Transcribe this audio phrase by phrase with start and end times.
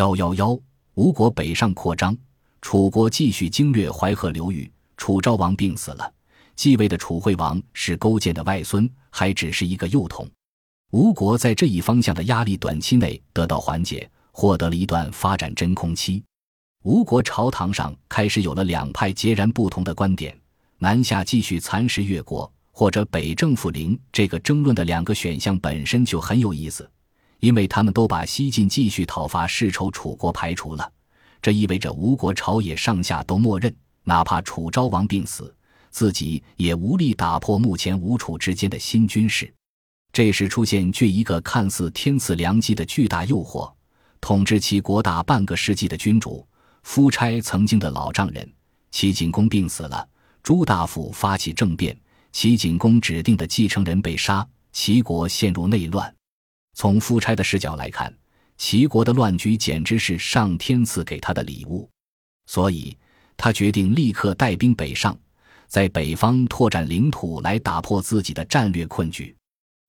[0.00, 0.58] 幺幺幺，
[0.94, 2.16] 吴国北上扩张，
[2.62, 4.72] 楚国继续经略淮河流域。
[4.96, 6.10] 楚昭王病死了，
[6.56, 10.26] 继位的楚惠王是勾践的外孙，还只是一个幼童。
[10.92, 16.24] 吴国在这一方向的压力短期内得到缓解，获得了一段发展真空期。
[16.82, 20.34] 吴国朝堂上开始有了两派截然不同的观点：
[20.78, 24.00] 南下继续蚕食越国，或者北征复陵。
[24.10, 26.90] 这个争论的两个选项本身就很有意思，
[27.40, 30.92] 因为他们都把西晋继续讨伐世仇楚国排除了。
[31.42, 35.54] 这意味着吴国朝野上下都默认，哪怕楚昭王病死，
[35.90, 39.52] 自己也无力打破目前吴楚之间的新军事。
[40.12, 43.72] 这时出现据一个看似天赐良机的巨大诱惑：
[44.20, 46.46] 统治齐国大半个世纪的君主。
[46.82, 48.50] 夫差曾经的老丈人
[48.90, 50.08] 齐景公病死了，
[50.42, 51.94] 朱大夫发起政变，
[52.32, 56.12] 齐景公指定的继承人被杀，齐国陷入内乱。
[56.74, 58.14] 从夫差的视角来看，
[58.56, 61.88] 齐国的乱局简直是上天赐给他的礼物，
[62.46, 62.96] 所以
[63.36, 65.18] 他决定立刻带兵北上，
[65.66, 69.34] 在北方拓展领土，来打破自己的战略困局。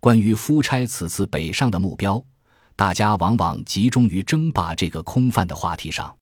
[0.00, 2.22] 关于夫差此次北上的目标，
[2.76, 6.14] 大家往往集中于争霸这个空泛的话题上。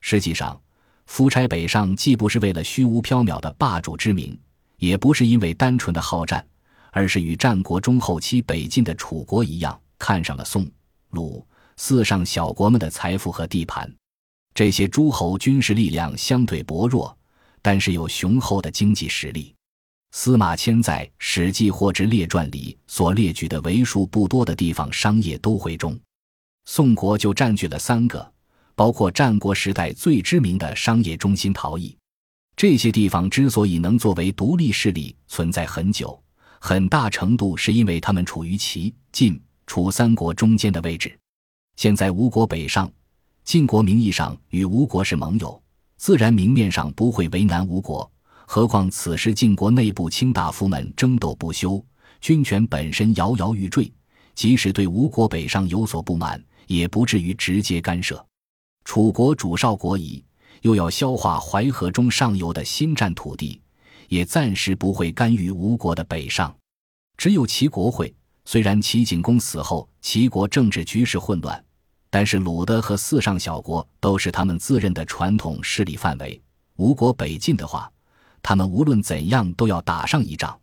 [0.00, 0.60] 实际上，
[1.06, 4.38] 夫差北上既不是为了虚无缥缈的霸主之名，
[4.78, 6.44] 也不是因为单纯的好战，
[6.90, 10.68] 而是与战国中后期北进的楚国一样，看上了宋、
[11.10, 13.88] 鲁、四上小国们的财富和地盘。
[14.52, 17.16] 这些诸侯军事力量相对薄弱，
[17.62, 19.54] 但是有雄厚的经济实力。
[20.10, 25.96] 司马迁在《史记》或之列传里所列举的为数不多的地方商业都会中，
[26.64, 28.32] 宋国就占据了三个。
[28.74, 31.96] 包括战国时代最知名的商业中心陶邑，
[32.56, 36.20] 这些地方之所以能作为独立势力存在很久，
[36.58, 39.40] 很大程度是因为他们处于齐、晋、
[39.72, 41.18] 楚三国中间的位置。
[41.76, 42.92] 现在吴国北上，
[43.42, 45.58] 晋国名义上与吴国是盟友，
[45.96, 48.12] 自然明面上不会为难吴国。
[48.46, 51.82] 何况此时晋国内部卿大夫们争斗不休，
[52.20, 53.90] 军权本身摇摇欲坠，
[54.34, 58.22] 即使对吴国北上有所不满，也不至于直接干涉。
[58.84, 60.22] 楚国主少国矣，
[60.60, 63.58] 又要消化淮河中上游的新占土地，
[64.08, 66.54] 也暂时不会干预吴国的北上。
[67.16, 68.14] 只有齐国会。
[68.44, 71.64] 虽然齐景公死后，齐国政治局势混乱，
[72.10, 76.40] 但是鲁的和四上小国都是他们自认的传统势力范围。
[76.76, 77.90] 吴国北进的话，
[78.42, 80.58] 他们无论怎样都要打上一仗。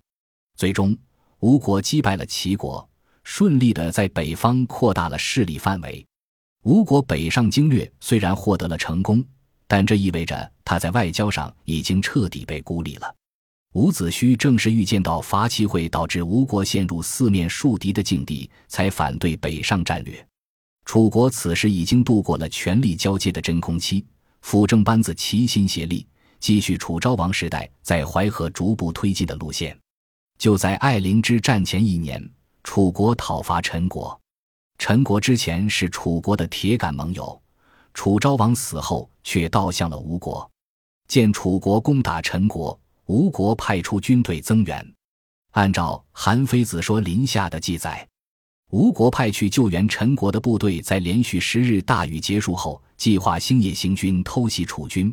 [0.58, 0.98] 最终，
[1.40, 2.88] 吴国击败了齐国，
[3.24, 6.06] 顺利的在北方扩大了势力范围。
[6.64, 9.24] 吴国北上经略虽然获得了成功，
[9.66, 13.16] 但这意味着他在外交上已经彻底被孤立了。
[13.74, 20.28] 伍子胥正是预见到伐齐会导致吴国陷入四面树敌的境地，才反对北上战略。
[20.86, 24.04] 楚国此时已经度过了权力交接的真空期，
[24.42, 26.08] 辅政班子齐心协力，
[26.40, 29.78] 继续楚昭王时代在淮河逐步推进的路线。
[30.40, 32.28] 就在艾陵之战前一年，
[32.64, 34.20] 楚国讨伐陈国。
[34.80, 37.40] 陈国之前是楚国的铁杆盟友，
[37.94, 40.50] 楚昭王死后却倒向了吴国。
[41.08, 44.94] 见楚国攻打陈国，吴国派出军队增援。
[45.54, 48.08] 按照《韩非子·说林下》的记载，
[48.70, 55.12] 吴国派去救援陈国的部队，在连续十日大雨结束后，计划星夜行军偷袭楚军，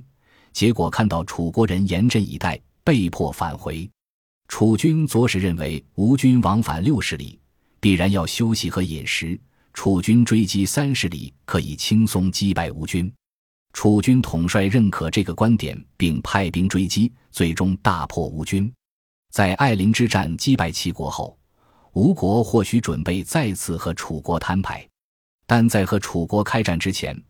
[0.53, 3.91] 结果看到楚国人严阵以待，被迫返回。
[4.47, 7.41] 楚军左使认为吴军往返六十里，
[7.81, 9.41] 必然要休息和饮食。
[9.73, 13.11] 楚军追击三十里，可以轻松击败吴军。
[13.77, 18.73] 楚军统帅认可这个观点，并派兵追击，最终大破吴军。
[19.31, 21.39] 在艾陵之战击败齐国后，
[21.93, 24.89] 吴国或许准备再次和楚国摊牌，
[25.47, 27.23] 但在和楚国开战之前，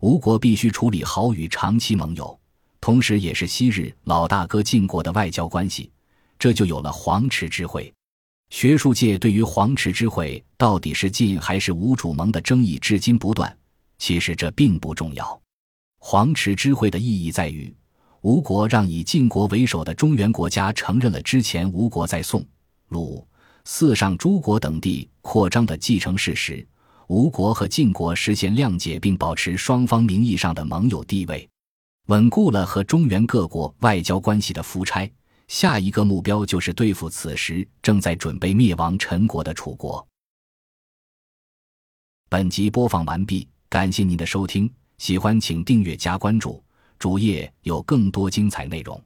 [0.00, 2.36] 吴国必须处理好与长期盟友，
[2.80, 5.88] 同时也是昔日老大哥晋国的外交关系，
[6.36, 7.94] 这就有了黄池之会。
[8.50, 13.56] 学术界对于黄池之会到底是晋还是吴主盟的争议至今不断。
[13.98, 15.41] 其实这并不重要。
[16.04, 17.72] 黄池之会的意义在于，
[18.22, 22.44] 吴国让以晋国为首的中原国家承认了之前吴国在宋、
[22.88, 23.24] 鲁、
[23.64, 26.66] 四上诸国等地扩张的继承事实。
[27.06, 31.48] 吴国和晋国实现谅解，并保持双方名义上的盟友地位，
[32.08, 35.08] 稳固了和中原各国外交关系的夫差。
[35.46, 40.04] 下一个目标就是对付此时正在准备灭亡陈国的楚国。
[42.28, 44.68] 本集播放完毕，感谢您的收听，
[45.02, 46.62] 喜欢请订阅加关注，
[46.96, 49.02] 主页有更多精彩内容。